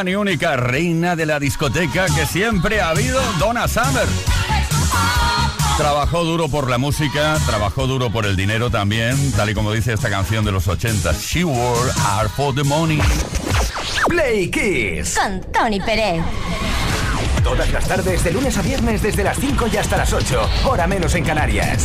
gran 0.00 0.08
y 0.08 0.14
única 0.14 0.56
reina 0.56 1.14
de 1.14 1.26
la 1.26 1.38
discoteca 1.38 2.06
que 2.06 2.24
siempre 2.24 2.80
ha 2.80 2.88
habido, 2.88 3.20
Donna 3.38 3.68
Summer. 3.68 4.06
Trabajó 5.76 6.24
duro 6.24 6.48
por 6.48 6.70
la 6.70 6.78
música, 6.78 7.36
trabajó 7.44 7.86
duro 7.86 8.10
por 8.10 8.24
el 8.24 8.34
dinero 8.34 8.70
también, 8.70 9.30
tal 9.32 9.50
y 9.50 9.54
como 9.54 9.72
dice 9.72 9.92
esta 9.92 10.08
canción 10.08 10.42
de 10.46 10.52
los 10.52 10.68
80. 10.68 11.12
She 11.12 11.44
wore 11.44 11.90
hard 12.02 12.30
for 12.30 12.54
the 12.54 12.64
money. 12.64 12.98
Play 14.08 14.50
Kiss. 14.50 15.18
Con 15.18 15.42
Tony 15.52 15.80
Pérez. 15.80 16.22
Todas 17.44 17.70
las 17.70 17.86
tardes, 17.86 18.24
de 18.24 18.32
lunes 18.32 18.56
a 18.56 18.62
viernes, 18.62 19.02
desde 19.02 19.22
las 19.22 19.38
5 19.38 19.66
y 19.70 19.76
hasta 19.76 19.98
las 19.98 20.14
8. 20.14 20.48
Hora 20.64 20.86
menos 20.86 21.14
en 21.14 21.24
Canarias. 21.24 21.84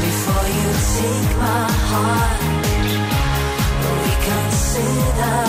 Before 0.00 0.48
you 0.56 0.70
take 0.96 1.30
my 1.36 1.68
heart 1.90 2.40
Reconsider 4.00 5.40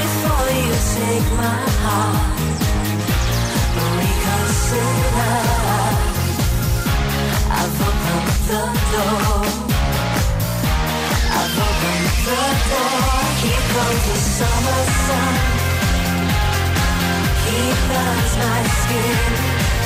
Before 0.00 0.48
you 0.58 0.74
take 0.96 1.28
my 1.38 1.62
heart 1.84 2.38
Reconsider 3.98 5.32
I've 7.54 7.78
opened 7.88 8.30
the 8.50 8.64
door. 8.92 9.46
I've 11.38 11.58
opened 11.68 12.10
the 12.26 12.42
door. 12.70 13.12
The 14.02 14.16
summer 14.16 14.82
sun. 15.06 15.61
He 17.52 17.58
burns 17.86 18.36
my 18.38 18.62
skin. 18.80 19.81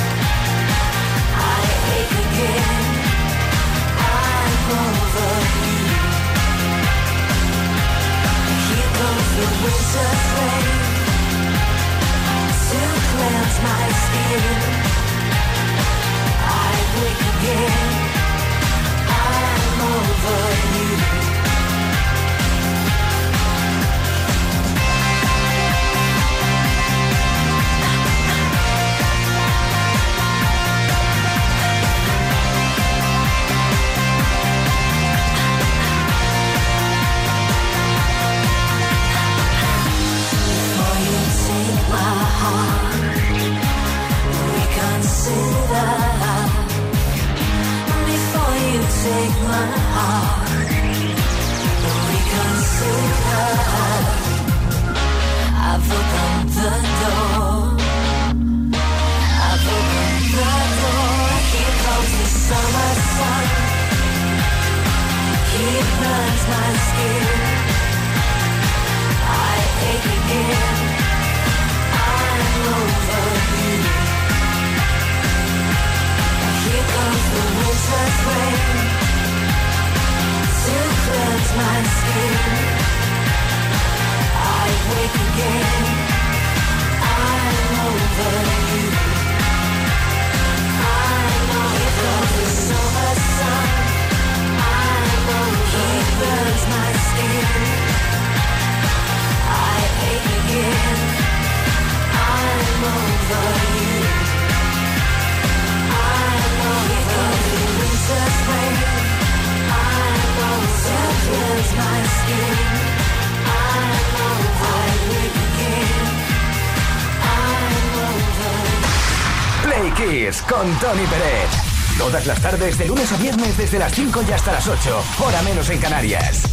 Con 120.49 120.71
Tony 120.79 121.05
Pérez. 121.07 121.49
Todas 121.97 122.25
las 122.25 122.41
tardes, 122.41 122.77
de 122.77 122.87
lunes 122.87 123.11
a 123.11 123.17
viernes, 123.17 123.57
desde 123.57 123.79
las 123.79 123.91
5 123.93 124.23
y 124.27 124.31
hasta 124.31 124.53
las 124.53 124.67
8. 124.67 125.03
Hora 125.19 125.41
menos 125.41 125.69
en 125.69 125.79
Canarias. 125.79 126.43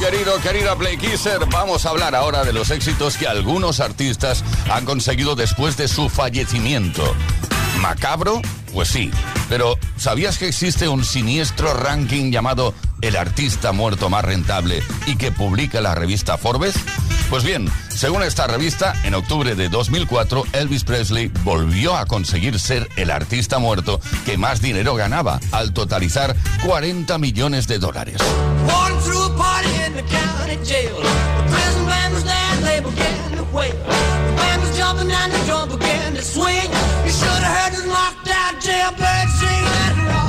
Querido, 0.00 0.38
querida 0.40 0.76
Play 0.76 0.96
Kisser, 0.96 1.46
vamos 1.50 1.86
a 1.86 1.90
hablar 1.90 2.14
ahora 2.14 2.44
de 2.44 2.52
los 2.52 2.70
éxitos 2.70 3.16
que 3.16 3.26
algunos 3.26 3.80
artistas 3.80 4.44
han 4.70 4.84
conseguido 4.84 5.34
después 5.34 5.76
de 5.76 5.88
su 5.88 6.08
fallecimiento. 6.08 7.14
¿Macabro? 7.80 8.42
Pues 8.72 8.88
sí. 8.88 9.10
Pero, 9.48 9.78
¿sabías 9.96 10.38
que 10.38 10.48
existe 10.48 10.88
un 10.88 11.04
siniestro 11.04 11.74
ranking 11.74 12.30
llamado 12.30 12.74
El 13.00 13.16
artista 13.16 13.72
muerto 13.72 14.08
más 14.08 14.24
rentable 14.24 14.82
y 15.06 15.16
que 15.16 15.32
publica 15.32 15.80
la 15.80 15.94
revista 15.94 16.38
Forbes? 16.38 16.74
Pues 17.30 17.44
bien, 17.44 17.70
según 17.96 18.22
esta 18.22 18.46
revista, 18.46 18.94
en 19.04 19.14
octubre 19.14 19.54
de 19.54 19.68
2004, 19.68 20.44
Elvis 20.52 20.84
Presley 20.84 21.28
volvió 21.44 21.96
a 21.96 22.06
conseguir 22.06 22.58
ser 22.58 22.88
el 22.96 23.10
artista 23.10 23.58
muerto 23.58 24.00
que 24.24 24.36
más 24.36 24.60
dinero 24.60 24.94
ganaba, 24.94 25.40
al 25.52 25.72
totalizar 25.72 26.34
40 26.64 27.18
millones 27.18 27.66
de 27.66 27.78
dólares. 27.78 28.16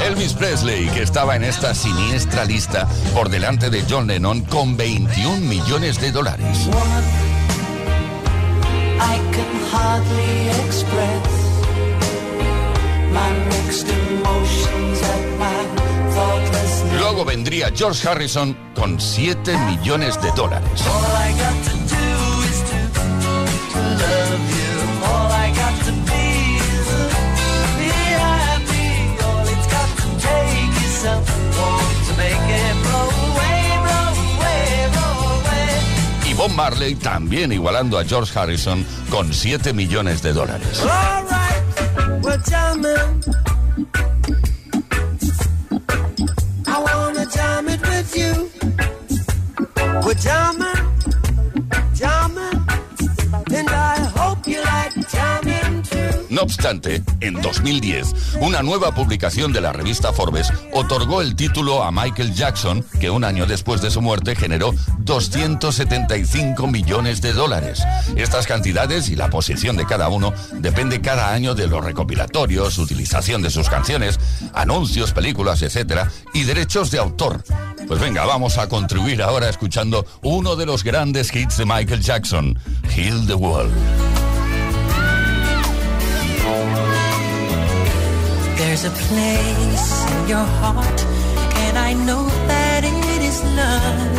Elvis 0.05 0.33
Presley, 0.33 0.87
que 0.89 1.01
estaba 1.01 1.35
en 1.35 1.43
esta 1.43 1.73
siniestra 1.73 2.45
lista 2.45 2.87
por 3.13 3.29
delante 3.29 3.69
de 3.69 3.83
John 3.89 4.07
Lennon 4.07 4.41
con 4.41 4.77
21 4.77 5.37
millones 5.37 5.99
de 5.99 6.11
dólares. 6.11 6.69
I 8.99 9.17
can 9.35 9.51
hardly 9.71 10.49
express 10.65 11.27
my 13.11 13.31
mixed 13.49 13.87
emotions 13.89 15.01
at 15.01 15.39
my 15.39 15.55
Luego 16.97 17.25
vendría 17.25 17.71
George 17.73 18.07
Harrison 18.07 18.55
con 18.73 18.99
7 18.99 19.57
millones 19.57 20.21
de 20.21 20.31
dólares. 20.31 20.83
También 36.93 37.51
igualando 37.51 37.97
a 37.97 38.05
George 38.05 38.37
Harrison 38.37 38.85
con 39.09 39.33
7 39.33 39.73
millones 39.73 40.21
de 40.21 40.33
dólares. 40.33 40.83
Obstante, 56.45 57.01
en 57.21 57.41
2010, 57.41 58.37
una 58.39 58.61
nueva 58.61 58.93
publicación 58.93 59.51
de 59.51 59.61
la 59.61 59.73
revista 59.73 60.13
Forbes 60.13 60.53
otorgó 60.73 61.21
el 61.21 61.35
título 61.35 61.83
a 61.83 61.91
Michael 61.91 62.35
Jackson, 62.35 62.85
que 62.99 63.09
un 63.09 63.23
año 63.23 63.47
después 63.47 63.81
de 63.81 63.89
su 63.89 63.99
muerte 63.99 64.35
generó 64.35 64.71
275 64.99 66.67
millones 66.67 67.21
de 67.21 67.33
dólares. 67.33 67.83
Estas 68.15 68.45
cantidades 68.45 69.09
y 69.09 69.15
la 69.15 69.31
posición 69.31 69.75
de 69.75 69.87
cada 69.87 70.07
uno 70.09 70.33
depende 70.53 71.01
cada 71.01 71.33
año 71.33 71.55
de 71.55 71.67
los 71.67 71.83
recopilatorios, 71.83 72.77
utilización 72.77 73.41
de 73.41 73.49
sus 73.49 73.67
canciones, 73.67 74.19
anuncios, 74.53 75.13
películas, 75.13 75.63
etc. 75.63 76.03
y 76.35 76.43
derechos 76.43 76.91
de 76.91 76.99
autor. 76.99 77.43
Pues 77.87 77.99
venga, 77.99 78.23
vamos 78.25 78.59
a 78.59 78.69
contribuir 78.69 79.23
ahora 79.23 79.49
escuchando 79.49 80.05
uno 80.21 80.55
de 80.55 80.67
los 80.67 80.83
grandes 80.83 81.35
hits 81.35 81.57
de 81.57 81.65
Michael 81.65 82.01
Jackson, 82.01 82.59
Heal 82.95 83.25
the 83.25 83.33
World. 83.33 84.24
There's 88.57 88.85
a 88.85 88.95
place 89.07 89.87
in 90.11 90.27
your 90.27 90.47
heart, 90.59 90.99
and 91.63 91.77
I 91.77 91.93
know 91.93 92.23
that 92.51 92.83
it 92.83 93.21
is 93.29 93.39
love. 93.59 94.15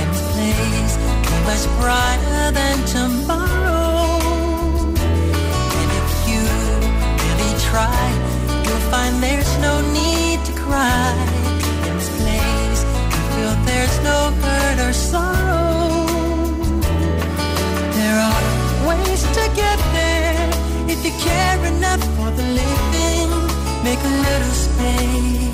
And 0.00 0.10
the 0.18 0.24
place 0.32 0.94
is 1.28 1.40
much 1.48 1.64
brighter 1.80 2.44
than 2.58 2.76
tomorrow. 2.96 4.20
And 5.78 5.90
if 6.00 6.08
you 6.30 6.42
really 7.24 7.54
try, 7.68 8.04
you'll 8.64 8.86
find 8.94 9.12
there's 9.22 9.52
no 9.58 9.74
need 9.92 10.38
to 10.48 10.52
cry 10.64 11.12
In 11.88 11.94
this 11.98 12.10
place, 12.20 12.80
you 13.12 13.20
feel 13.32 13.54
there's 13.70 13.96
no 14.10 14.18
hurt 14.42 14.78
or 14.86 14.92
sorrow. 14.92 16.06
There 17.98 18.18
are 18.28 18.42
ways 18.88 19.22
to 19.36 19.44
get 19.54 19.78
there 19.92 19.99
if 20.92 21.04
you 21.04 21.12
care 21.22 21.64
enough 21.66 22.02
for 22.16 22.30
the 22.38 22.46
living. 22.60 23.30
Make 23.84 24.02
a 24.10 24.14
little 24.26 24.54
space, 24.66 25.49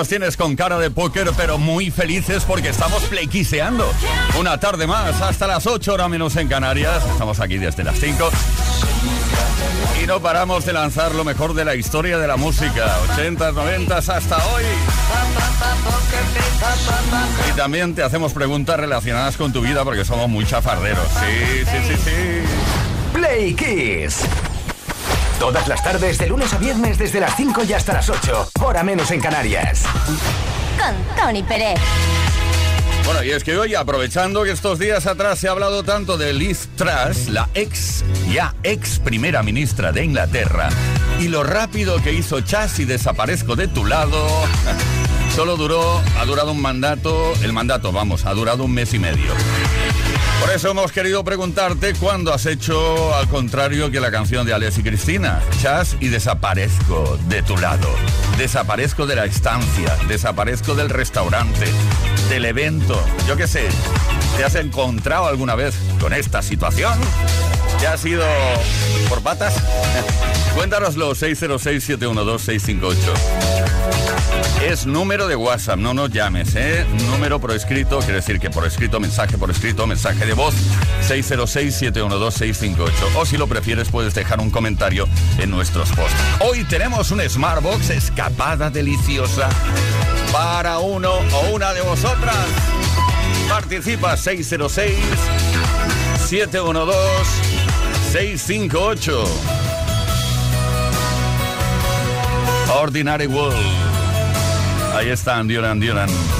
nos 0.00 0.08
tienes 0.08 0.38
con 0.38 0.56
cara 0.56 0.78
de 0.78 0.90
póker, 0.90 1.30
pero 1.36 1.58
muy 1.58 1.90
felices 1.90 2.44
porque 2.46 2.70
estamos 2.70 3.02
playquiseando. 3.02 3.86
Una 4.38 4.58
tarde 4.58 4.86
más, 4.86 5.20
hasta 5.20 5.46
las 5.46 5.66
8 5.66 5.92
horas 5.92 6.08
menos 6.08 6.36
en 6.36 6.48
Canarias. 6.48 7.04
Estamos 7.04 7.38
aquí 7.38 7.58
desde 7.58 7.84
las 7.84 7.98
5. 8.00 8.30
Y 10.02 10.06
no 10.06 10.20
paramos 10.20 10.64
de 10.64 10.72
lanzar 10.72 11.14
lo 11.14 11.22
mejor 11.22 11.52
de 11.52 11.66
la 11.66 11.74
historia 11.74 12.16
de 12.16 12.26
la 12.26 12.38
música. 12.38 12.96
80s, 13.14 13.52
90 13.52 13.98
hasta 13.98 14.38
hoy. 14.54 14.62
Y 17.50 17.52
también 17.54 17.94
te 17.94 18.02
hacemos 18.02 18.32
preguntas 18.32 18.80
relacionadas 18.80 19.36
con 19.36 19.52
tu 19.52 19.60
vida 19.60 19.84
porque 19.84 20.06
somos 20.06 20.30
muy 20.30 20.46
chafarderos. 20.46 21.08
Sí, 21.08 21.64
sí, 21.70 21.76
sí, 21.88 22.02
sí. 22.02 23.12
Play 23.12 23.52
Kiss. 23.54 24.24
Todas 25.40 25.66
las 25.68 25.82
tardes, 25.82 26.18
de 26.18 26.26
lunes 26.26 26.52
a 26.52 26.58
viernes, 26.58 26.98
desde 26.98 27.18
las 27.18 27.34
5 27.34 27.64
y 27.64 27.72
hasta 27.72 27.94
las 27.94 28.10
8. 28.10 28.50
Hora 28.60 28.82
menos 28.82 29.10
en 29.10 29.22
Canarias. 29.22 29.84
Con 30.78 31.16
Tony 31.16 31.42
Pérez. 31.42 31.80
Bueno, 33.06 33.24
y 33.24 33.30
es 33.30 33.42
que 33.42 33.56
hoy, 33.56 33.74
aprovechando 33.74 34.44
que 34.44 34.50
estos 34.50 34.78
días 34.78 35.06
atrás 35.06 35.38
se 35.38 35.48
ha 35.48 35.52
hablado 35.52 35.82
tanto 35.82 36.18
de 36.18 36.34
Liz 36.34 36.68
Truss, 36.76 37.30
la 37.30 37.48
ex, 37.54 38.04
ya 38.30 38.54
ex 38.64 38.98
primera 38.98 39.42
ministra 39.42 39.92
de 39.92 40.04
Inglaterra, 40.04 40.68
y 41.18 41.28
lo 41.28 41.42
rápido 41.42 42.02
que 42.02 42.12
hizo 42.12 42.42
Chas 42.42 42.78
y 42.78 42.84
desaparezco 42.84 43.56
de 43.56 43.66
tu 43.66 43.86
lado, 43.86 44.28
solo 45.34 45.56
duró, 45.56 46.02
ha 46.18 46.24
durado 46.26 46.52
un 46.52 46.60
mandato, 46.60 47.32
el 47.42 47.54
mandato, 47.54 47.92
vamos, 47.92 48.26
ha 48.26 48.34
durado 48.34 48.64
un 48.64 48.74
mes 48.74 48.92
y 48.92 48.98
medio. 48.98 49.32
Por 50.40 50.50
eso 50.50 50.70
hemos 50.70 50.90
querido 50.90 51.22
preguntarte 51.22 51.92
cuándo 51.94 52.32
has 52.32 52.46
hecho 52.46 53.14
al 53.14 53.28
contrario 53.28 53.90
que 53.90 54.00
la 54.00 54.10
canción 54.10 54.46
de 54.46 54.54
Alex 54.54 54.78
y 54.78 54.82
Cristina. 54.82 55.40
Chas 55.60 55.96
y 56.00 56.08
desaparezco 56.08 57.18
de 57.28 57.42
tu 57.42 57.58
lado. 57.58 57.88
Desaparezco 58.38 59.06
de 59.06 59.16
la 59.16 59.26
estancia. 59.26 59.94
Desaparezco 60.08 60.74
del 60.74 60.88
restaurante. 60.88 61.66
Del 62.30 62.46
evento. 62.46 62.98
Yo 63.28 63.36
qué 63.36 63.46
sé. 63.46 63.68
¿Te 64.38 64.44
has 64.44 64.54
encontrado 64.54 65.26
alguna 65.26 65.54
vez 65.54 65.74
con 66.00 66.14
esta 66.14 66.40
situación? 66.40 66.98
¿Te 67.78 67.86
has 67.86 68.02
ido 68.06 68.24
por 69.08 69.22
patas? 69.22 69.54
Cuéntanoslo 70.54 71.14
606-712-658. 71.14 72.96
Es 74.62 74.84
número 74.86 75.26
de 75.26 75.36
WhatsApp, 75.36 75.78
no 75.78 75.94
nos 75.94 76.10
llames, 76.10 76.54
¿eh? 76.54 76.84
Número 77.10 77.40
por 77.40 77.52
escrito, 77.52 77.98
quiere 78.00 78.16
decir 78.16 78.38
que 78.38 78.50
por 78.50 78.66
escrito, 78.66 79.00
mensaje 79.00 79.38
por 79.38 79.50
escrito, 79.50 79.86
mensaje 79.86 80.26
de 80.26 80.34
voz, 80.34 80.54
606-712-658. 81.08 82.90
O 83.16 83.24
si 83.24 83.38
lo 83.38 83.46
prefieres, 83.46 83.88
puedes 83.88 84.14
dejar 84.14 84.38
un 84.40 84.50
comentario 84.50 85.08
en 85.38 85.50
nuestros 85.50 85.88
posts. 85.92 86.14
Hoy 86.40 86.64
tenemos 86.64 87.10
un 87.10 87.20
Smartbox 87.26 87.90
escapada 87.90 88.68
deliciosa 88.70 89.48
para 90.32 90.78
uno 90.78 91.10
o 91.14 91.54
una 91.54 91.72
de 91.72 91.80
vosotras. 91.80 92.36
Participa 93.48 94.16
606 94.16 94.94
712 96.28 96.96
658. 98.12 99.69
Ordinary 102.78 103.26
World. 103.26 103.56
Ahí 104.94 105.08
están, 105.08 105.48
Duran 105.48 105.80
Duran. 105.80 106.39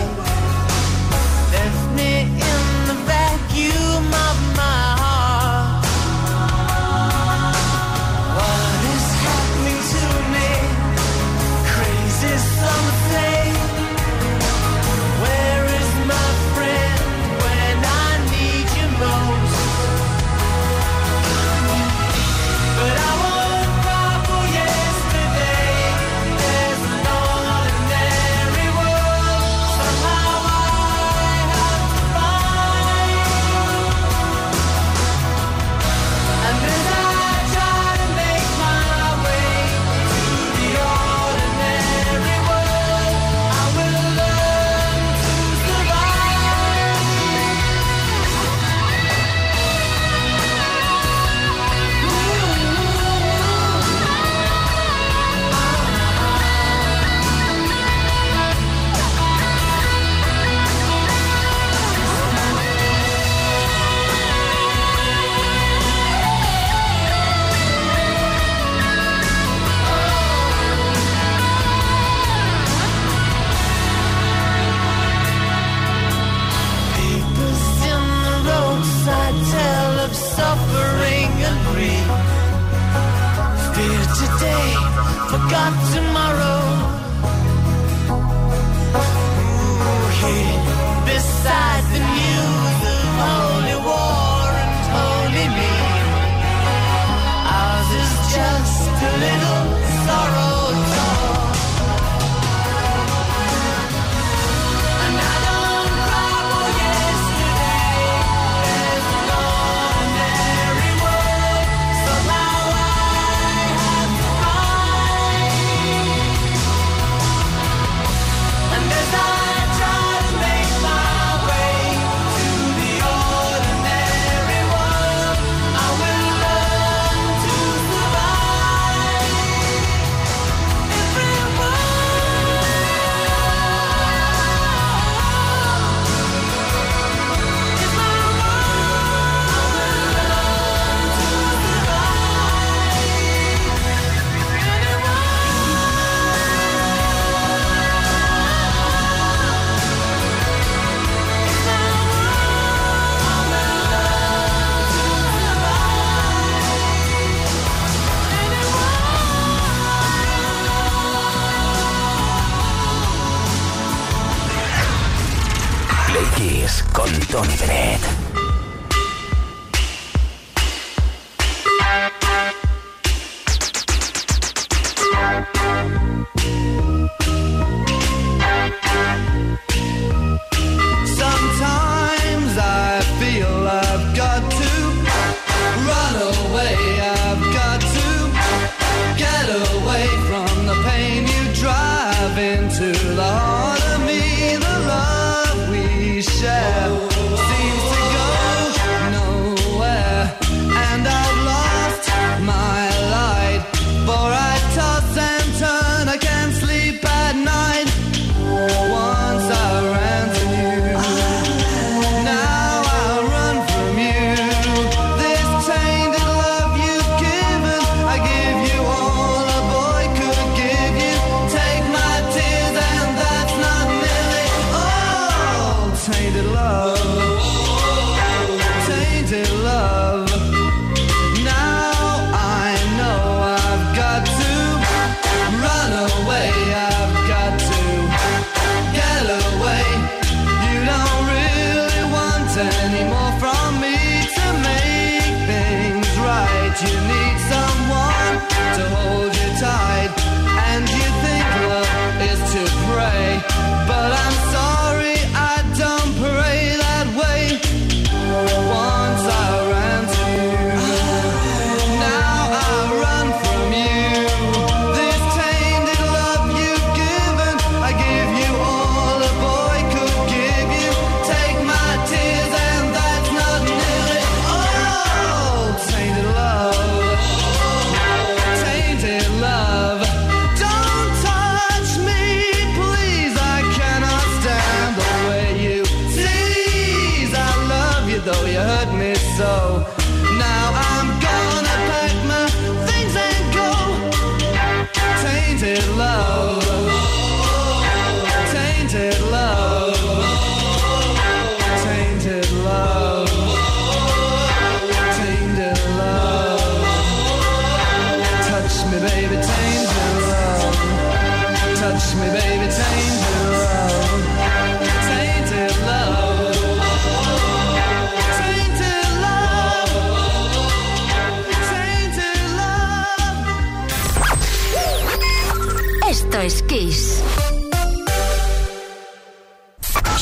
forgot 85.31 85.71
tomorrow. 85.93 86.50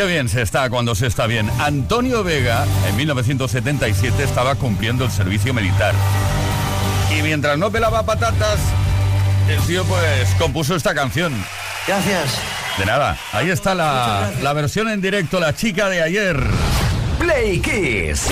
qué 0.00 0.06
bien 0.06 0.30
se 0.30 0.40
está 0.40 0.70
cuando 0.70 0.94
se 0.94 1.06
está 1.06 1.26
bien. 1.26 1.50
Antonio 1.58 2.24
Vega, 2.24 2.64
en 2.88 2.96
1977, 2.96 4.22
estaba 4.22 4.54
cumpliendo 4.54 5.04
el 5.04 5.10
servicio 5.10 5.52
militar. 5.52 5.94
Y 7.14 7.20
mientras 7.20 7.58
no 7.58 7.70
pelaba 7.70 8.02
patatas, 8.06 8.58
el 9.46 9.60
tío 9.66 9.84
pues 9.84 10.30
compuso 10.38 10.74
esta 10.74 10.94
canción. 10.94 11.34
Gracias. 11.86 12.40
De 12.78 12.86
nada, 12.86 13.18
ahí 13.32 13.50
está 13.50 13.74
la, 13.74 14.32
la 14.40 14.54
versión 14.54 14.88
en 14.88 15.02
directo, 15.02 15.38
la 15.38 15.54
chica 15.54 15.90
de 15.90 16.02
ayer. 16.02 16.46
Play 17.18 17.60
Kiss. 17.60 18.28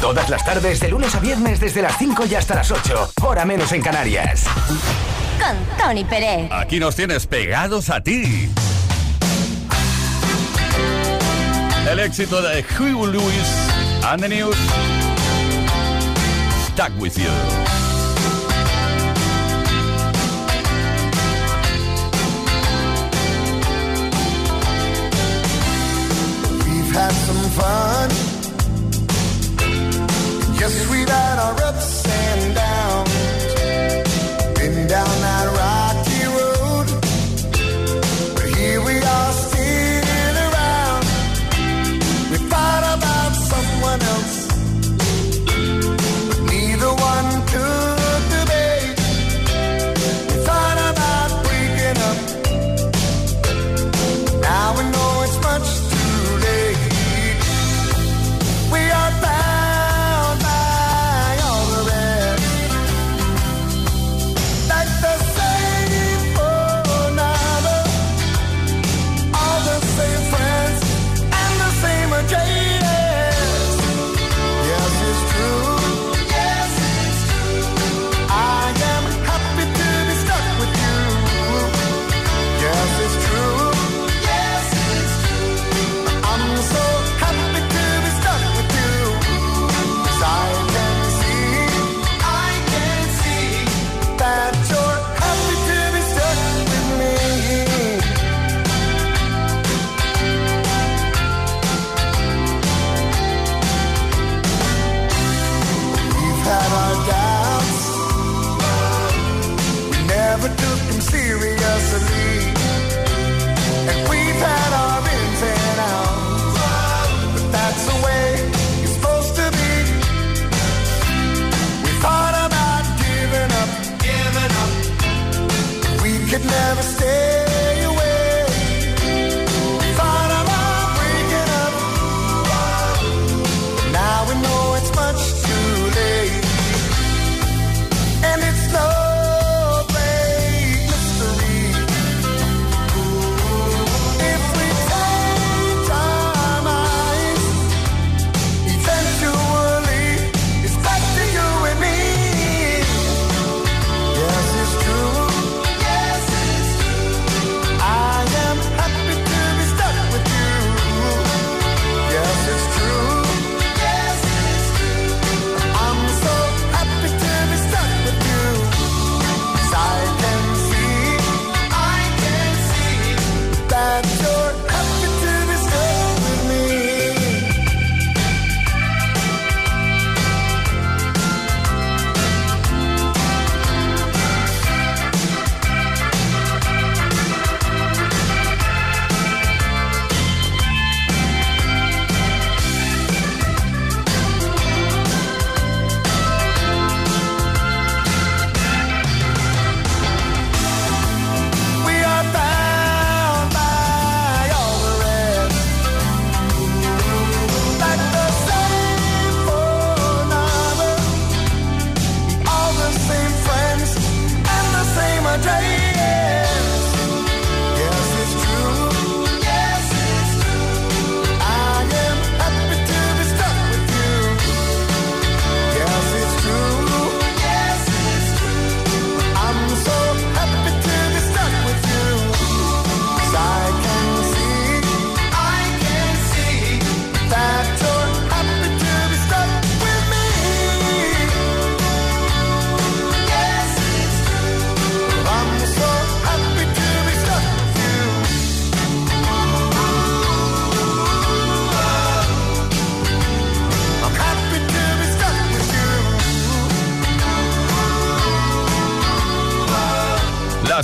Todas 0.00 0.30
las 0.30 0.42
tardes, 0.42 0.80
de 0.80 0.88
lunes 0.88 1.14
a 1.14 1.20
viernes, 1.20 1.60
desde 1.60 1.82
las 1.82 1.98
5 1.98 2.24
y 2.30 2.34
hasta 2.34 2.54
las 2.54 2.70
8. 2.70 3.12
Hora 3.20 3.44
menos 3.44 3.72
en 3.72 3.82
Canarias. 3.82 4.44
Con 5.38 5.76
Tony 5.76 6.04
Pérez. 6.04 6.50
Aquí 6.50 6.80
nos 6.80 6.96
tienes 6.96 7.26
pegados 7.26 7.90
a 7.90 8.00
ti. 8.00 8.48
El 11.88 12.00
éxito 12.00 12.42
de 12.42 12.64
Hugo 12.64 13.06
Lewis 13.06 13.70
and 14.06 14.20
the 14.20 14.28
News. 14.28 14.56
Stuck 16.66 16.92
with 16.98 17.16
you. 17.16 17.30
We've 26.64 26.92
had 26.92 27.12
some 27.12 27.50
fun. 27.50 28.25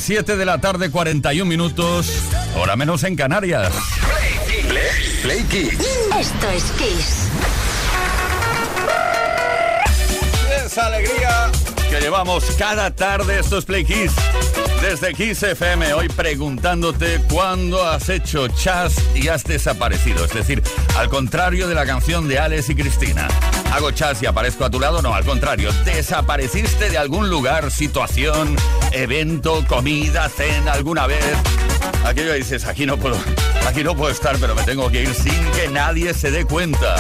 Las 0.03 0.09
7 0.09 0.37
de 0.37 0.45
la 0.45 0.59
tarde, 0.59 0.91
41 0.91 1.49
minutos. 1.49 2.11
Hora 2.57 2.75
menos 2.75 3.05
en 3.05 3.15
Canarias. 3.15 3.73
Play 5.23 5.45
Kiss. 5.45 5.79
Esto 6.19 6.51
es 6.51 6.65
Kiss. 6.73 7.29
Esa 10.67 10.87
alegría 10.87 11.53
que 11.89 12.01
llevamos 12.01 12.45
cada 12.59 12.91
tarde. 12.91 13.39
Esto 13.39 13.59
es 13.59 13.65
Play 13.65 13.85
Kiss. 13.85 14.11
Desde 14.81 15.15
Kiss 15.15 15.41
FM, 15.45 15.95
hoy 15.95 16.09
preguntándote 16.09 17.21
cuándo 17.31 17.87
has 17.89 18.09
hecho 18.09 18.49
chas 18.49 18.97
y 19.15 19.29
has 19.29 19.45
desaparecido. 19.45 20.25
Es 20.25 20.33
decir, 20.33 20.65
al 20.99 21.11
contrario 21.11 21.69
de 21.69 21.77
la 21.77 21.87
canción 21.87 22.27
de 22.27 22.41
Alex 22.41 22.71
y 22.71 22.75
Cristina. 22.75 23.29
Hago 23.73 23.91
chas 23.91 24.23
y 24.23 24.27
aparezco 24.27 24.67
a 24.67 24.71
tu 24.71 24.79
lado, 24.79 25.01
no, 25.01 25.15
al 25.15 25.25
contrario. 25.25 25.73
Desapareciste 25.87 26.91
de 26.91 26.99
algún 26.99 27.31
lugar, 27.31 27.71
situación, 27.71 28.55
evento, 28.93 29.65
comida, 29.67 30.29
cena, 30.29 30.73
alguna 30.73 31.07
vez. 31.07 31.25
Aquello 32.05 32.35
dices, 32.35 32.67
aquí 32.67 32.85
no 32.85 32.99
puedo, 32.99 33.17
aquí 33.67 33.83
no 33.83 33.97
puedo 33.97 34.13
estar, 34.13 34.37
pero 34.39 34.55
me 34.55 34.63
tengo 34.65 34.91
que 34.91 35.05
ir 35.05 35.15
sin 35.15 35.43
que 35.53 35.69
nadie 35.69 36.13
se 36.13 36.31
dé 36.31 36.45
cuenta. 36.45 36.97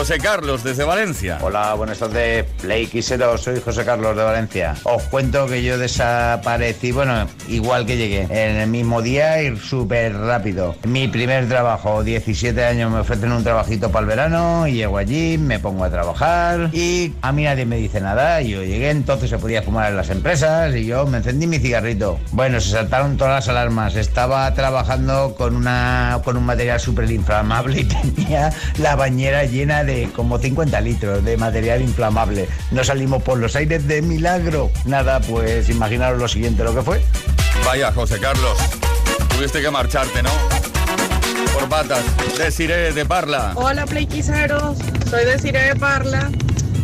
José 0.00 0.16
Carlos, 0.16 0.64
desde 0.64 0.84
Valencia. 0.84 1.36
Hola, 1.42 1.74
buenas 1.74 1.98
tardes, 1.98 2.46
Play 2.62 2.86
Quisero, 2.86 3.36
soy 3.36 3.60
José 3.60 3.84
Carlos 3.84 4.16
de 4.16 4.22
Valencia. 4.22 4.74
Os 4.84 5.02
cuento 5.02 5.46
que 5.46 5.62
yo 5.62 5.76
desaparecí, 5.76 6.90
bueno, 6.90 7.28
igual 7.48 7.84
que 7.84 7.98
llegué, 7.98 8.22
en 8.22 8.56
el 8.56 8.70
mismo 8.70 9.02
día 9.02 9.42
y 9.42 9.54
súper 9.58 10.16
rápido. 10.16 10.74
Mi 10.84 11.06
primer 11.06 11.50
trabajo, 11.50 12.02
17 12.02 12.64
años, 12.64 12.90
me 12.90 13.00
ofrecen 13.00 13.30
un 13.30 13.44
trabajito 13.44 13.90
para 13.90 14.00
el 14.00 14.06
verano, 14.06 14.66
y 14.66 14.72
llego 14.72 14.96
allí, 14.96 15.36
me 15.36 15.58
pongo 15.58 15.84
a 15.84 15.90
trabajar 15.90 16.70
y 16.72 17.12
a 17.20 17.30
mí 17.32 17.44
nadie 17.44 17.66
me 17.66 17.76
dice 17.76 18.00
nada. 18.00 18.40
Yo 18.40 18.64
llegué, 18.64 18.88
entonces 18.88 19.28
se 19.28 19.36
podía 19.36 19.62
fumar 19.62 19.90
en 19.90 19.98
las 19.98 20.08
empresas 20.08 20.74
y 20.74 20.86
yo 20.86 21.04
me 21.04 21.18
encendí 21.18 21.46
mi 21.46 21.58
cigarrito. 21.58 22.18
Bueno, 22.32 22.58
se 22.62 22.70
saltaron 22.70 23.18
todas 23.18 23.34
las 23.34 23.48
alarmas. 23.50 23.96
Estaba 23.96 24.54
trabajando 24.54 25.34
con, 25.36 25.54
una, 25.54 26.22
con 26.24 26.38
un 26.38 26.46
material 26.46 26.80
súper 26.80 27.10
inflamable 27.10 27.80
y 27.80 27.84
tenía 28.16 28.50
la 28.78 28.96
bañera 28.96 29.44
llena 29.44 29.84
de 29.84 29.89
como 30.14 30.38
50 30.38 30.80
litros 30.80 31.24
de 31.24 31.36
material 31.36 31.82
inflamable. 31.82 32.48
No 32.70 32.84
salimos 32.84 33.22
por 33.22 33.38
los 33.38 33.56
aires 33.56 33.86
de 33.86 34.02
milagro. 34.02 34.70
Nada, 34.84 35.20
pues 35.20 35.68
imaginaros 35.68 36.18
lo 36.18 36.28
siguiente, 36.28 36.64
lo 36.64 36.74
que 36.74 36.82
fue. 36.82 37.00
Vaya, 37.64 37.92
José 37.92 38.18
Carlos, 38.18 38.56
tuviste 39.36 39.60
que 39.60 39.70
marcharte, 39.70 40.22
¿no? 40.22 40.30
Por 41.52 41.68
patas. 41.68 42.04
Desiree 42.38 42.92
de 42.92 43.04
Parla. 43.04 43.52
Hola 43.54 43.84
Playquiseros, 43.86 44.78
soy 45.08 45.24
Desiree 45.24 45.68
de 45.68 45.76
Parla. 45.76 46.30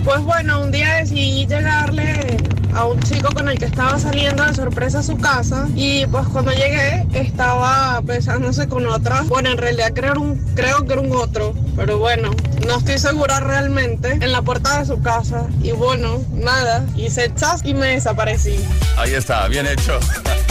Pues 0.05 0.21
bueno, 0.21 0.61
un 0.61 0.71
día 0.71 0.97
decidí 0.97 1.47
llegarle 1.47 2.37
a 2.77 2.85
un 2.85 3.01
chico 3.01 3.31
con 3.33 3.49
el 3.49 3.59
que 3.59 3.65
estaba 3.65 3.99
saliendo 3.99 4.45
de 4.45 4.55
sorpresa 4.55 4.99
a 4.99 5.03
su 5.03 5.17
casa 5.17 5.67
y 5.75 6.07
pues 6.07 6.27
cuando 6.29 6.53
llegué 6.53 7.07
estaba 7.15 8.01
besándose 8.03 8.69
con 8.69 8.87
otra. 8.87 9.23
Bueno, 9.23 9.51
en 9.51 9.59
realidad 9.59 9.93
creo, 9.95 10.21
un, 10.21 10.37
creo 10.55 10.85
que 10.85 10.93
era 10.93 11.03
un 11.03 11.13
otro, 11.13 11.55
pero 11.75 11.99
bueno, 11.99 12.31
no 12.67 12.79
estoy 12.79 12.99
segura 12.99 13.41
realmente 13.41 14.13
en 14.13 14.33
la 14.33 14.43
puerta 14.43 14.79
de 14.79 14.87
su 14.87 15.01
casa. 15.01 15.47
Y 15.63 15.73
bueno, 15.73 16.23
nada, 16.33 16.85
hice 16.97 17.33
chas 17.35 17.61
y 17.65 17.75
me 17.75 17.89
desaparecí. 17.89 18.57
Ahí 18.97 19.15
está, 19.15 19.47
bien 19.49 19.67
hecho. 19.67 19.99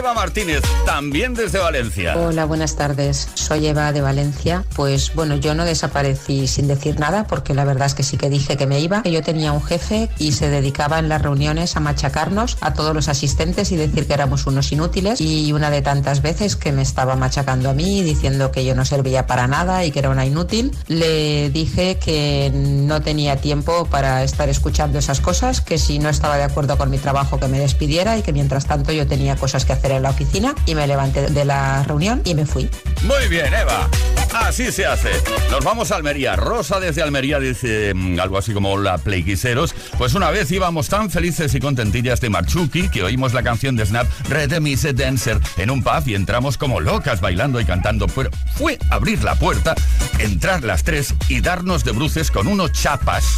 Eva 0.00 0.14
Martínez, 0.14 0.62
también 0.86 1.34
desde 1.34 1.58
Valencia. 1.58 2.16
Hola, 2.16 2.46
buenas 2.46 2.74
tardes. 2.74 3.28
Soy 3.34 3.66
Eva 3.66 3.92
de 3.92 4.00
Valencia. 4.00 4.64
Pues 4.74 5.14
bueno, 5.14 5.36
yo 5.36 5.54
no 5.54 5.66
desaparecí 5.66 6.46
sin 6.46 6.68
decir 6.68 6.98
nada 6.98 7.26
porque 7.26 7.52
la 7.52 7.66
verdad 7.66 7.84
es 7.86 7.94
que 7.94 8.02
sí 8.02 8.16
que 8.16 8.30
dije 8.30 8.56
que 8.56 8.66
me 8.66 8.80
iba. 8.80 9.02
Yo 9.02 9.22
tenía 9.22 9.52
un 9.52 9.62
jefe 9.62 10.08
y 10.18 10.32
se 10.32 10.48
dedicaba 10.48 11.00
en 11.00 11.10
las 11.10 11.20
reuniones 11.20 11.76
a 11.76 11.80
machacarnos 11.80 12.56
a 12.62 12.72
todos 12.72 12.94
los 12.94 13.10
asistentes 13.10 13.72
y 13.72 13.76
decir 13.76 14.06
que 14.06 14.14
éramos 14.14 14.46
unos 14.46 14.72
inútiles. 14.72 15.20
Y 15.20 15.52
una 15.52 15.68
de 15.68 15.82
tantas 15.82 16.22
veces 16.22 16.56
que 16.56 16.72
me 16.72 16.80
estaba 16.80 17.14
machacando 17.14 17.68
a 17.68 17.74
mí 17.74 18.02
diciendo 18.02 18.52
que 18.52 18.64
yo 18.64 18.74
no 18.74 18.86
servía 18.86 19.26
para 19.26 19.48
nada 19.48 19.84
y 19.84 19.90
que 19.90 19.98
era 19.98 20.08
una 20.08 20.24
inútil, 20.24 20.74
le 20.88 21.50
dije 21.50 21.98
que 21.98 22.50
no 22.54 23.02
tenía 23.02 23.36
tiempo 23.36 23.84
para 23.84 24.24
estar 24.24 24.48
escuchando 24.48 24.98
esas 24.98 25.20
cosas, 25.20 25.60
que 25.60 25.76
si 25.76 25.98
no 25.98 26.08
estaba 26.08 26.38
de 26.38 26.44
acuerdo 26.44 26.78
con 26.78 26.88
mi 26.88 26.96
trabajo 26.96 27.38
que 27.38 27.48
me 27.48 27.58
despidiera 27.58 28.16
y 28.16 28.22
que 28.22 28.32
mientras 28.32 28.64
tanto 28.64 28.92
yo 28.92 29.06
tenía 29.06 29.36
cosas 29.36 29.66
que 29.66 29.74
hacer 29.74 29.89
en 29.90 30.02
la 30.02 30.10
oficina 30.10 30.54
y 30.66 30.74
me 30.74 30.86
levanté 30.86 31.28
de 31.28 31.44
la 31.44 31.82
reunión 31.84 32.22
y 32.24 32.34
me 32.34 32.46
fui. 32.46 32.68
Muy 33.02 33.28
bien, 33.28 33.52
Eva. 33.52 33.88
Así 34.32 34.70
se 34.70 34.86
hace. 34.86 35.10
Nos 35.50 35.64
vamos 35.64 35.90
a 35.90 35.96
Almería. 35.96 36.36
Rosa 36.36 36.78
desde 36.78 37.02
Almería 37.02 37.40
dice 37.40 37.92
mm, 37.94 38.20
algo 38.20 38.38
así 38.38 38.52
como 38.52 38.78
la 38.78 38.98
Playquiseros. 38.98 39.74
Pues 39.98 40.14
una 40.14 40.30
vez 40.30 40.50
íbamos 40.52 40.88
tan 40.88 41.10
felices 41.10 41.54
y 41.54 41.60
contentillas 41.60 42.20
de 42.20 42.30
Marchuki 42.30 42.88
que 42.88 43.02
oímos 43.02 43.32
la 43.32 43.42
canción 43.42 43.76
de 43.76 43.86
Snap 43.86 44.06
Red 44.28 44.60
Mise 44.60 44.92
Dancer 44.92 45.40
en 45.56 45.70
un 45.70 45.82
pub 45.82 46.06
y 46.06 46.14
entramos 46.14 46.58
como 46.58 46.80
locas 46.80 47.20
bailando 47.20 47.60
y 47.60 47.64
cantando. 47.64 48.06
Pero 48.06 48.30
fue 48.54 48.78
abrir 48.90 49.24
la 49.24 49.34
puerta, 49.34 49.74
entrar 50.18 50.62
las 50.62 50.84
tres 50.84 51.14
y 51.28 51.40
darnos 51.40 51.84
de 51.84 51.92
bruces 51.92 52.30
con 52.30 52.46
unos 52.46 52.72
chapas 52.72 53.36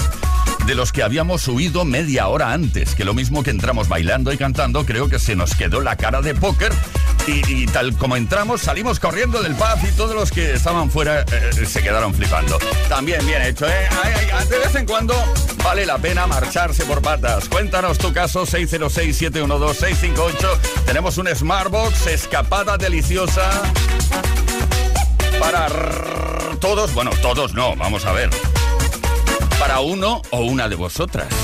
de 0.66 0.74
los 0.74 0.92
que 0.92 1.02
habíamos 1.02 1.48
huido 1.48 1.84
media 1.84 2.28
hora 2.28 2.52
antes, 2.52 2.94
que 2.94 3.04
lo 3.04 3.14
mismo 3.14 3.42
que 3.42 3.50
entramos 3.50 3.88
bailando 3.88 4.32
y 4.32 4.36
cantando, 4.36 4.86
creo 4.86 5.08
que 5.08 5.18
se 5.18 5.34
nos 5.34 5.54
quedó 5.54 5.80
la 5.80 5.96
cara 5.96 6.22
de 6.22 6.34
póker 6.34 6.72
y, 7.26 7.66
tal 7.66 7.96
como 7.96 8.16
entramos 8.16 8.62
salimos 8.62 9.00
corriendo 9.00 9.42
del 9.42 9.54
pub 9.54 9.78
y 9.88 9.92
todos 9.92 10.14
los 10.14 10.30
que 10.30 10.52
estaban 10.54 10.90
fuera 10.90 11.22
eh, 11.22 11.66
se 11.66 11.82
quedaron 11.82 12.14
flipando. 12.14 12.58
También 12.88 13.24
bien 13.26 13.42
hecho, 13.42 13.68
¿eh? 13.68 13.88
De 14.48 14.58
vez 14.58 14.74
en 14.74 14.86
cuando 14.86 15.14
vale 15.62 15.86
la 15.86 15.98
pena 15.98 16.26
marcharse 16.26 16.84
por 16.84 17.02
patas. 17.02 17.48
Cuéntanos 17.48 17.98
tu 17.98 18.12
caso 18.12 18.44
606-712-658. 18.46 20.58
Tenemos 20.86 21.18
un 21.18 21.28
Smartbox, 21.28 22.08
escapada 22.08 22.76
deliciosa 22.76 23.50
para 25.38 25.68
todos, 26.60 26.92
bueno, 26.94 27.10
todos 27.20 27.54
no, 27.54 27.76
vamos 27.76 28.04
a 28.04 28.12
ver 28.12 28.30
para 29.72 29.80
uno 29.80 30.20
o 30.30 30.40
una 30.40 30.68
de 30.68 30.76
vosotras. 30.76 31.41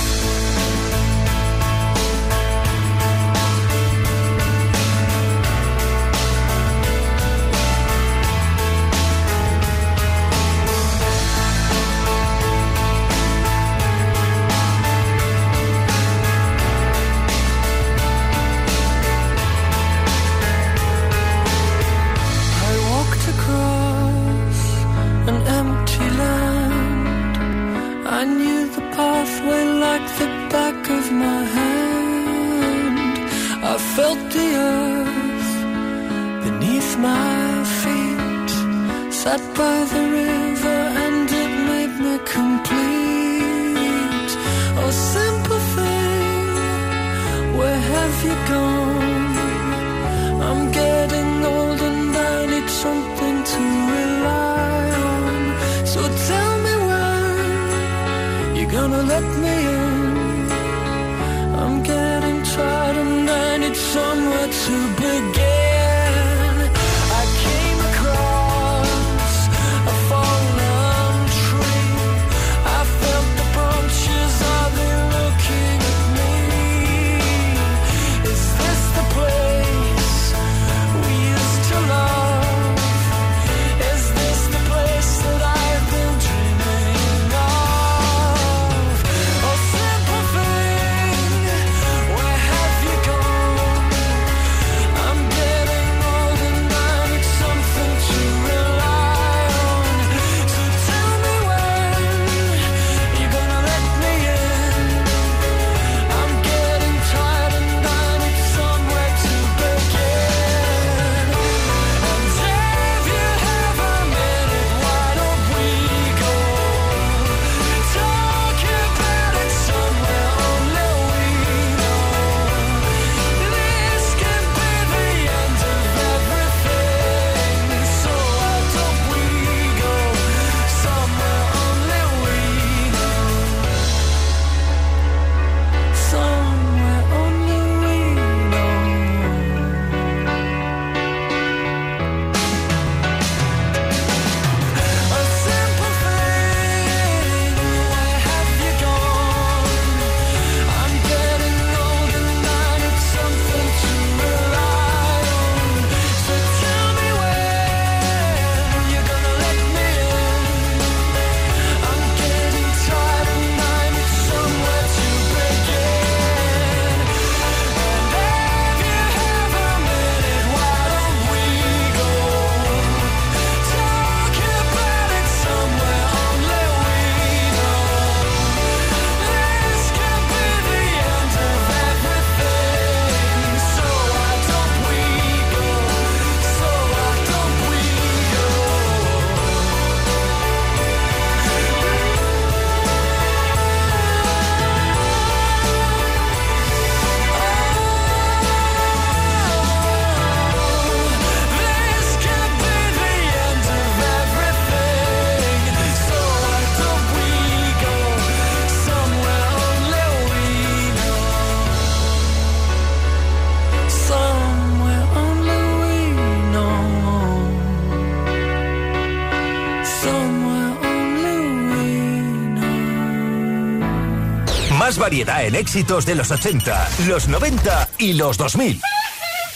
Variedad 225.09 225.46
en 225.46 225.54
éxitos 225.54 226.04
de 226.04 226.14
los 226.14 226.30
80, 226.30 226.88
los 227.06 227.28
90 227.28 227.88
y 227.96 228.12
los 228.12 228.36
2000. 228.36 228.78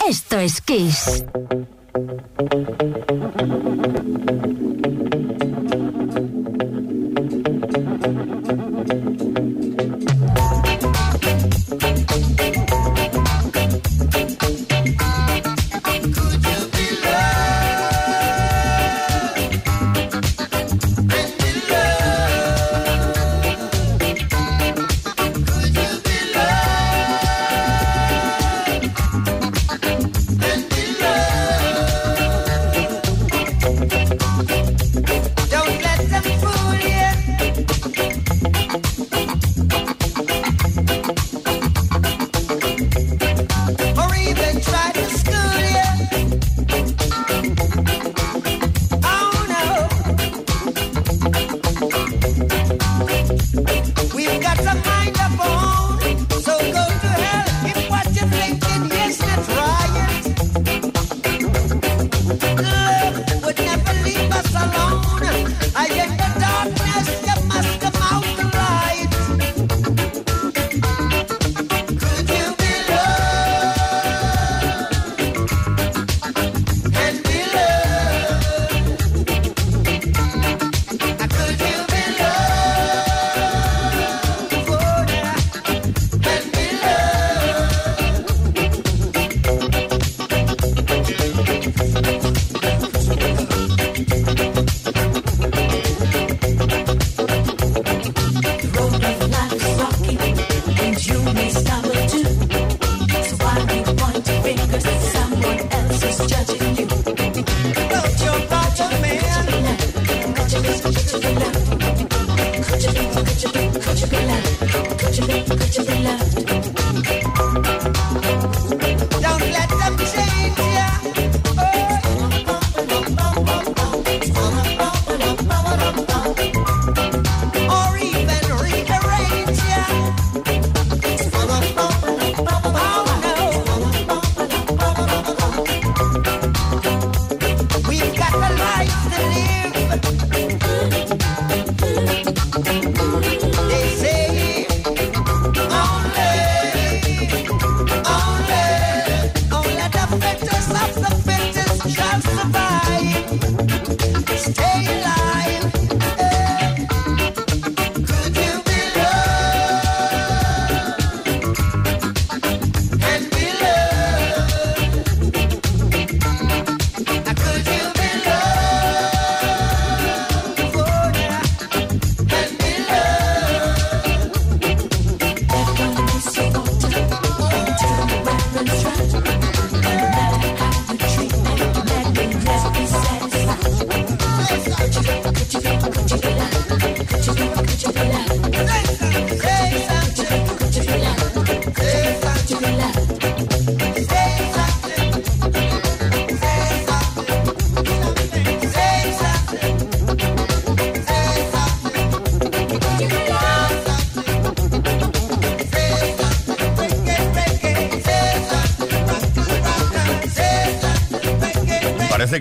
Esto 0.09 0.38
es 0.38 0.62
Kiss. 0.62 1.24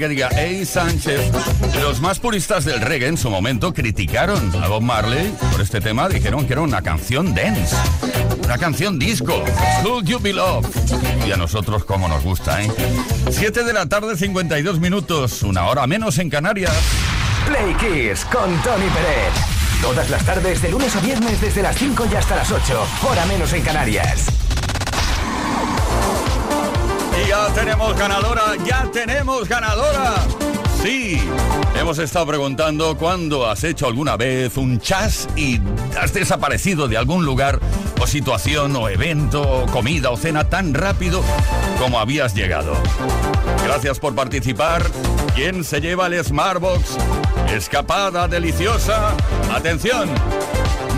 Que 0.02 0.08
diga, 0.08 0.30
hey 0.32 0.66
Sánchez. 0.66 1.32
Los 1.80 2.02
más 2.02 2.18
puristas 2.18 2.66
del 2.66 2.82
reggae 2.82 3.08
en 3.08 3.18
su 3.18 3.30
momento 3.30 3.72
criticaron 3.72 4.52
a 4.64 4.68
Bob 4.68 4.82
Marley 4.82 5.32
por 5.52 5.62
este 5.62 5.80
tema. 5.80 6.10
Dijeron 6.10 6.48
que 6.48 6.54
era 6.54 6.64
una 6.64 6.82
canción 6.82 7.36
dance, 7.36 7.76
una 8.44 8.58
canción 8.58 8.98
disco. 8.98 9.44
Should 9.84 10.08
You 10.08 10.20
Be 10.20 10.34
Loved. 10.34 10.70
Y 11.28 11.32
a 11.32 11.38
nosotros 11.38 11.86
como 11.86 12.08
nos 12.08 12.24
gusta, 12.24 12.64
¿eh? 12.64 12.72
7 13.30 13.64
de 13.64 13.74
la 13.74 13.86
tarde, 13.86 14.18
52 14.18 14.80
minutos, 14.80 15.44
una 15.44 15.68
hora 15.68 15.86
menos 15.86 16.18
en 16.18 16.32
Canarias. 16.32 16.74
Play 17.46 17.76
Kiss 17.76 18.26
con 18.26 18.50
Tony 18.64 18.88
Pérez. 18.88 19.34
Todas 19.84 20.10
las 20.10 20.26
tardes, 20.26 20.64
de 20.64 20.72
lunes 20.72 20.96
a 20.96 21.00
viernes, 21.02 21.40
desde 21.40 21.62
las 21.62 21.76
5 21.76 22.08
y 22.12 22.16
hasta 22.16 22.38
las 22.38 22.52
8. 22.52 22.88
Hora 23.08 23.24
menos 23.28 23.54
en 23.54 23.62
Canarias. 23.62 24.26
Ya 27.28 27.48
tenemos 27.54 27.98
ganadora, 27.98 28.56
ya 28.66 28.90
tenemos 28.92 29.48
ganadora. 29.48 30.16
Sí, 30.82 31.22
hemos 31.80 32.00
estado 32.00 32.26
preguntando 32.26 32.98
cuándo 32.98 33.48
has 33.48 33.64
hecho 33.64 33.88
alguna 33.88 34.18
vez 34.18 34.58
un 34.58 34.80
chas 34.80 35.28
y 35.36 35.60
has 36.00 36.14
desaparecido 36.14 36.88
de 36.88 36.98
algún 36.98 37.24
lugar 37.24 37.60
o 38.02 38.08
situación 38.08 38.76
o 38.76 38.90
evento 38.90 39.42
o 39.42 39.66
comida 39.68 40.10
o 40.10 40.18
cena 40.18 40.50
tan 40.50 40.74
rápido 40.74 41.24
como 41.80 42.00
habías 42.00 42.34
llegado. 42.34 42.74
Gracias 43.64 44.00
por 44.00 44.16
participar. 44.16 44.84
¿Quién 45.36 45.64
se 45.64 45.80
lleva 45.80 46.08
el 46.08 46.24
Smartbox? 46.24 46.98
Escapada 47.54 48.28
deliciosa. 48.28 49.16
Atención. 49.54 50.10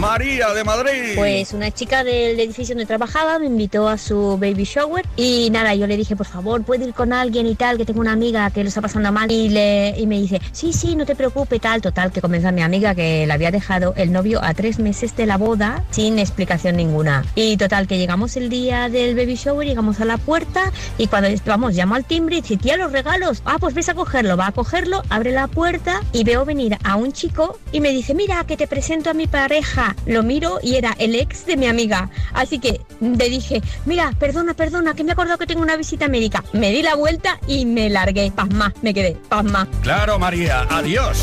María 0.03 0.53
de 0.53 0.65
Madrid. 0.65 1.13
Pues 1.15 1.53
una 1.53 1.71
chica 1.71 2.03
del 2.03 2.37
edificio 2.37 2.75
donde 2.75 2.85
trabajaba 2.85 3.39
me 3.39 3.45
invitó 3.45 3.87
a 3.87 3.97
su 3.97 4.37
baby 4.37 4.65
shower 4.65 5.05
y 5.15 5.49
nada, 5.49 5.73
yo 5.75 5.87
le 5.87 5.95
dije, 5.95 6.17
por 6.17 6.25
favor, 6.25 6.61
¿puedo 6.65 6.85
ir 6.85 6.93
con 6.93 7.13
alguien 7.13 7.47
y 7.47 7.55
tal? 7.55 7.77
Que 7.77 7.85
tengo 7.85 8.01
una 8.01 8.11
amiga 8.11 8.51
que 8.51 8.63
lo 8.63 8.67
está 8.67 8.81
pasando 8.81 9.13
mal. 9.13 9.31
Y, 9.31 9.47
le, 9.47 9.95
y 9.97 10.05
me 10.05 10.19
dice, 10.19 10.41
sí, 10.51 10.73
sí, 10.73 10.97
no 10.97 11.05
te 11.05 11.15
preocupes, 11.15 11.61
tal. 11.61 11.81
Total, 11.81 12.11
que 12.11 12.19
comienza 12.19 12.51
mi 12.51 12.61
amiga 12.61 12.93
que 12.93 13.25
la 13.25 13.35
había 13.35 13.49
dejado 13.49 13.93
el 13.95 14.11
novio 14.11 14.43
a 14.43 14.53
tres 14.53 14.77
meses 14.77 15.15
de 15.15 15.25
la 15.25 15.37
boda 15.37 15.85
sin 15.91 16.19
explicación 16.19 16.75
ninguna. 16.75 17.23
Y 17.33 17.55
total, 17.55 17.87
que 17.87 17.97
llegamos 17.97 18.35
el 18.35 18.49
día 18.49 18.89
del 18.89 19.15
baby 19.15 19.35
shower, 19.35 19.65
llegamos 19.65 20.01
a 20.01 20.05
la 20.05 20.17
puerta 20.17 20.73
y 20.97 21.07
cuando 21.07 21.29
vamos, 21.45 21.75
llamo 21.75 21.95
al 21.95 22.03
timbre 22.03 22.39
y 22.39 22.41
dice, 22.41 22.57
tía, 22.57 22.75
los 22.75 22.91
regalos. 22.91 23.41
Ah, 23.45 23.55
pues 23.57 23.73
ves 23.73 23.87
a 23.87 23.93
cogerlo, 23.93 24.35
va 24.35 24.47
a 24.47 24.51
cogerlo, 24.51 25.01
abre 25.09 25.31
la 25.31 25.47
puerta 25.47 26.01
y 26.11 26.25
veo 26.25 26.43
venir 26.43 26.77
a 26.83 26.97
un 26.97 27.13
chico 27.13 27.57
y 27.71 27.79
me 27.79 27.91
dice, 27.91 28.13
mira, 28.13 28.43
que 28.43 28.57
te 28.57 28.67
presento 28.67 29.09
a 29.09 29.13
mi 29.13 29.27
pareja. 29.27 29.92
Lo 30.05 30.23
miro 30.23 30.59
y 30.61 30.75
era 30.75 30.95
el 30.99 31.15
ex 31.15 31.45
de 31.45 31.57
mi 31.57 31.67
amiga. 31.67 32.09
Así 32.33 32.59
que 32.59 32.81
le 32.99 33.29
dije, 33.29 33.61
mira, 33.85 34.11
perdona, 34.19 34.53
perdona, 34.53 34.93
que 34.93 35.03
me 35.03 35.09
he 35.09 35.13
acordado 35.13 35.37
que 35.37 35.47
tengo 35.47 35.61
una 35.61 35.77
visita 35.77 36.07
médica. 36.07 36.43
Me 36.53 36.71
di 36.71 36.81
la 36.81 36.95
vuelta 36.95 37.39
y 37.47 37.65
me 37.65 37.89
largué. 37.89 38.31
Pasma, 38.31 38.73
me 38.81 38.93
quedé, 38.93 39.17
pasma. 39.29 39.67
Claro, 39.81 40.19
María, 40.19 40.67
adiós. 40.69 41.17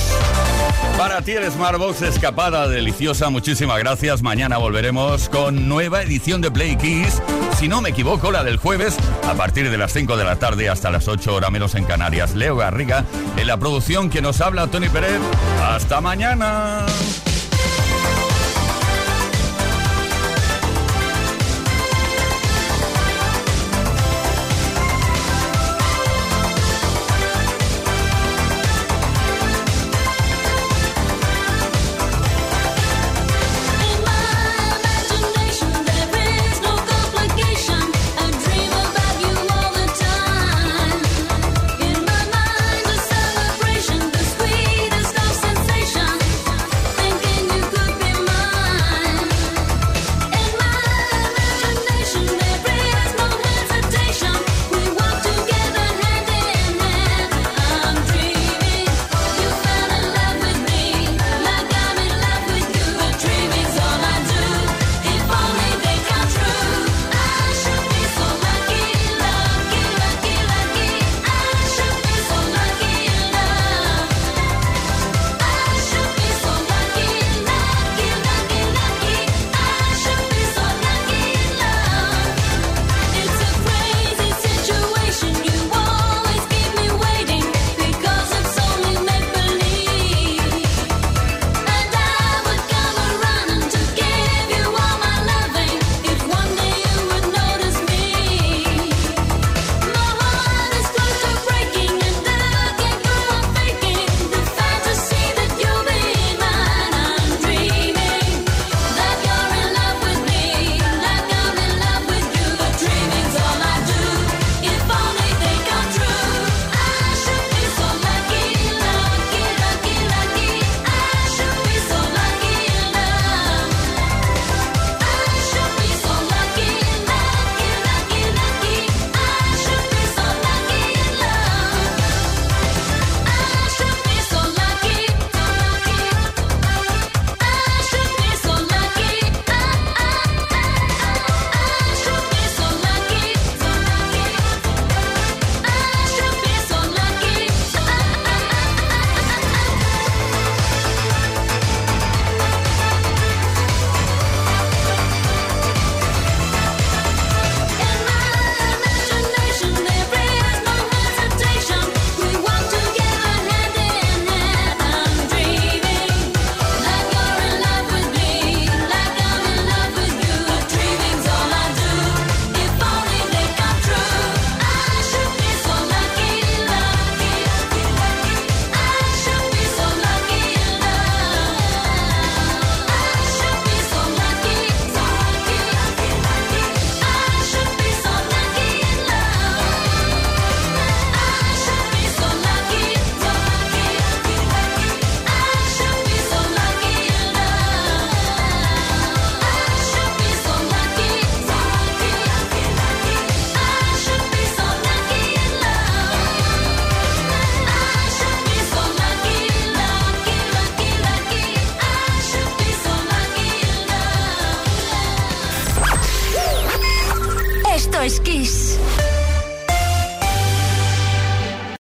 Para 0.97 1.23
ti 1.23 1.33
el 1.33 1.51
Smartbox 1.51 2.03
escapada 2.03 2.69
deliciosa, 2.69 3.31
muchísimas 3.31 3.79
gracias. 3.79 4.23
Mañana 4.23 4.59
volveremos 4.59 5.29
con 5.29 5.69
nueva 5.69 6.03
edición 6.03 6.41
de 6.41 6.51
Play 6.51 6.77
Kiss. 6.77 7.23
Si 7.59 7.69
no 7.69 7.81
me 7.81 7.91
equivoco, 7.91 8.31
la 8.31 8.45
del 8.45 8.59
jueves, 8.59 8.97
a 9.27 9.35
partir 9.35 9.71
de 9.71 9.79
las 9.79 9.93
5 9.93 10.17
de 10.17 10.25
la 10.25 10.37
tarde 10.37 10.69
hasta 10.69 10.91
las 10.91 11.09
8 11.09 11.35
horas 11.35 11.51
menos 11.51 11.75
en 11.75 11.85
Canarias. 11.85 12.35
Leo 12.35 12.57
Garriga, 12.57 13.05
en 13.37 13.47
la 13.47 13.57
producción 13.57 14.11
que 14.11 14.21
nos 14.21 14.41
habla 14.41 14.67
Tony 14.67 14.89
Pérez. 14.89 15.21
Hasta 15.63 16.01
mañana. 16.01 16.87